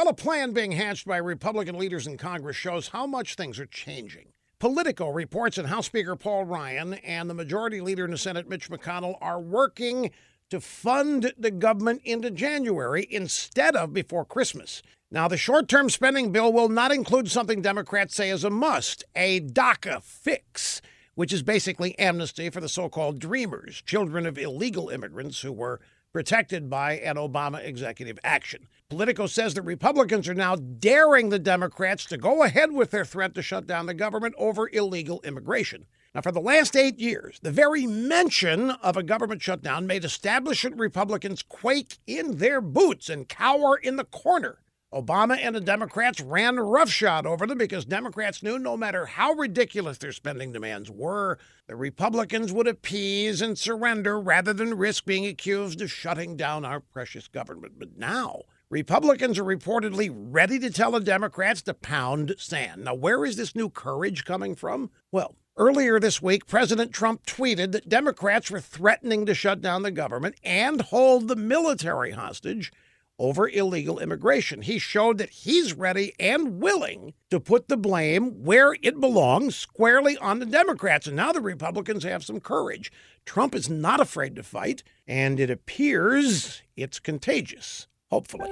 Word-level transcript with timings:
Well, 0.00 0.08
a 0.08 0.14
plan 0.14 0.52
being 0.52 0.72
hatched 0.72 1.06
by 1.06 1.18
Republican 1.18 1.76
leaders 1.76 2.06
in 2.06 2.16
Congress 2.16 2.56
shows 2.56 2.88
how 2.88 3.06
much 3.06 3.34
things 3.34 3.60
are 3.60 3.66
changing. 3.66 4.32
Politico 4.58 5.10
reports 5.10 5.56
that 5.56 5.66
House 5.66 5.84
Speaker 5.84 6.16
Paul 6.16 6.46
Ryan 6.46 6.94
and 6.94 7.28
the 7.28 7.34
Majority 7.34 7.82
Leader 7.82 8.06
in 8.06 8.10
the 8.10 8.16
Senate, 8.16 8.48
Mitch 8.48 8.70
McConnell, 8.70 9.18
are 9.20 9.38
working 9.38 10.10
to 10.48 10.58
fund 10.58 11.34
the 11.36 11.50
government 11.50 12.00
into 12.02 12.30
January 12.30 13.06
instead 13.10 13.76
of 13.76 13.92
before 13.92 14.24
Christmas. 14.24 14.82
Now, 15.10 15.28
the 15.28 15.36
short 15.36 15.68
term 15.68 15.90
spending 15.90 16.32
bill 16.32 16.50
will 16.50 16.70
not 16.70 16.92
include 16.92 17.30
something 17.30 17.60
Democrats 17.60 18.14
say 18.14 18.30
is 18.30 18.42
a 18.42 18.48
must 18.48 19.04
a 19.14 19.40
DACA 19.40 20.02
fix, 20.02 20.80
which 21.14 21.30
is 21.30 21.42
basically 21.42 21.98
amnesty 21.98 22.48
for 22.48 22.62
the 22.62 22.70
so 22.70 22.88
called 22.88 23.18
Dreamers, 23.18 23.82
children 23.82 24.24
of 24.24 24.38
illegal 24.38 24.88
immigrants 24.88 25.42
who 25.42 25.52
were 25.52 25.78
protected 26.12 26.68
by 26.68 26.94
an 26.98 27.16
Obama 27.16 27.64
executive 27.64 28.18
action. 28.24 28.66
Politico 28.88 29.26
says 29.26 29.54
that 29.54 29.62
Republicans 29.62 30.28
are 30.28 30.34
now 30.34 30.56
daring 30.56 31.28
the 31.28 31.38
Democrats 31.38 32.04
to 32.06 32.16
go 32.16 32.42
ahead 32.42 32.72
with 32.72 32.90
their 32.90 33.04
threat 33.04 33.34
to 33.34 33.42
shut 33.42 33.66
down 33.66 33.86
the 33.86 33.94
government 33.94 34.34
over 34.36 34.68
illegal 34.72 35.20
immigration. 35.22 35.86
Now, 36.14 36.22
for 36.22 36.32
the 36.32 36.40
last 36.40 36.74
eight 36.74 36.98
years, 36.98 37.38
the 37.40 37.52
very 37.52 37.86
mention 37.86 38.72
of 38.72 38.96
a 38.96 39.02
government 39.04 39.42
shutdown 39.42 39.86
made 39.86 40.04
establishment 40.04 40.76
Republicans 40.76 41.44
quake 41.44 41.98
in 42.06 42.38
their 42.38 42.60
boots 42.60 43.08
and 43.08 43.28
cower 43.28 43.76
in 43.76 43.94
the 43.94 44.04
corner. 44.04 44.58
Obama 44.92 45.38
and 45.40 45.54
the 45.54 45.60
Democrats 45.60 46.20
ran 46.20 46.58
roughshod 46.58 47.24
over 47.24 47.46
them 47.46 47.58
because 47.58 47.84
Democrats 47.84 48.42
knew 48.42 48.58
no 48.58 48.76
matter 48.76 49.06
how 49.06 49.32
ridiculous 49.34 49.98
their 49.98 50.10
spending 50.10 50.50
demands 50.50 50.90
were, 50.90 51.38
the 51.68 51.76
Republicans 51.76 52.52
would 52.52 52.66
appease 52.66 53.40
and 53.40 53.56
surrender 53.56 54.20
rather 54.20 54.52
than 54.52 54.76
risk 54.76 55.04
being 55.04 55.26
accused 55.26 55.80
of 55.80 55.92
shutting 55.92 56.36
down 56.36 56.64
our 56.64 56.80
precious 56.80 57.28
government. 57.28 57.74
But 57.78 57.98
now, 57.98 58.42
Republicans 58.68 59.38
are 59.38 59.44
reportedly 59.44 60.12
ready 60.12 60.58
to 60.58 60.70
tell 60.70 60.90
the 60.90 61.00
Democrats 61.00 61.62
to 61.62 61.74
pound 61.74 62.34
sand. 62.36 62.82
Now, 62.84 62.94
where 62.94 63.24
is 63.24 63.36
this 63.36 63.54
new 63.54 63.70
courage 63.70 64.24
coming 64.24 64.56
from? 64.56 64.90
Well, 65.12 65.36
Earlier 65.56 66.00
this 66.00 66.22
week, 66.22 66.46
President 66.46 66.90
Trump 66.90 67.26
tweeted 67.26 67.72
that 67.72 67.88
Democrats 67.88 68.50
were 68.50 68.60
threatening 68.60 69.26
to 69.26 69.34
shut 69.34 69.60
down 69.60 69.82
the 69.82 69.90
government 69.90 70.36
and 70.42 70.80
hold 70.80 71.28
the 71.28 71.36
military 71.36 72.12
hostage 72.12 72.72
over 73.20 73.46
illegal 73.50 73.98
immigration. 73.98 74.62
He 74.62 74.78
showed 74.78 75.18
that 75.18 75.30
he's 75.30 75.74
ready 75.74 76.14
and 76.18 76.58
willing 76.60 77.12
to 77.30 77.38
put 77.38 77.68
the 77.68 77.76
blame 77.76 78.42
where 78.42 78.74
it 78.82 78.98
belongs, 78.98 79.54
squarely 79.54 80.16
on 80.16 80.38
the 80.38 80.46
Democrats. 80.46 81.06
And 81.06 81.16
now 81.16 81.30
the 81.30 81.42
Republicans 81.42 82.02
have 82.02 82.24
some 82.24 82.40
courage. 82.40 82.90
Trump 83.26 83.54
is 83.54 83.68
not 83.68 84.00
afraid 84.00 84.34
to 84.36 84.42
fight, 84.42 84.82
and 85.06 85.38
it 85.38 85.50
appears 85.50 86.62
it's 86.76 86.98
contagious, 86.98 87.86
hopefully. 88.10 88.50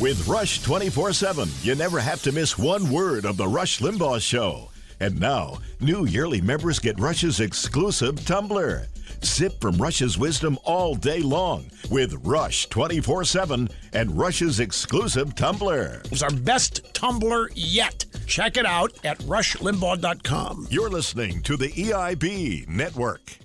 With 0.00 0.26
Rush 0.26 0.62
24 0.62 1.12
7, 1.12 1.48
you 1.60 1.74
never 1.74 2.00
have 2.00 2.22
to 2.22 2.32
miss 2.32 2.58
one 2.58 2.90
word 2.90 3.24
of 3.26 3.36
The 3.36 3.46
Rush 3.46 3.78
Limbaugh 3.78 4.20
Show. 4.20 4.70
And 5.02 5.18
now, 5.18 5.58
new 5.80 6.04
yearly 6.04 6.40
members 6.40 6.78
get 6.78 6.96
Rush's 7.00 7.40
exclusive 7.40 8.24
tumbler. 8.24 8.86
Sip 9.20 9.60
from 9.60 9.76
Rush's 9.76 10.16
wisdom 10.16 10.56
all 10.62 10.94
day 10.94 11.18
long 11.18 11.64
with 11.90 12.14
Rush 12.24 12.68
24 12.68 13.24
7 13.24 13.68
and 13.94 14.16
Rush's 14.16 14.60
exclusive 14.60 15.34
tumbler. 15.34 16.02
It's 16.12 16.22
our 16.22 16.30
best 16.30 16.94
tumbler 16.94 17.50
yet. 17.56 18.04
Check 18.28 18.56
it 18.56 18.64
out 18.64 18.92
at 19.04 19.18
rushlimbaugh.com. 19.22 20.68
You're 20.70 20.90
listening 20.90 21.42
to 21.42 21.56
the 21.56 21.70
EIB 21.70 22.68
Network. 22.68 23.38